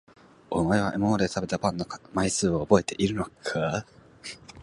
[0.49, 3.85] お前は今まで食べたパンの枚数を覚えているのか？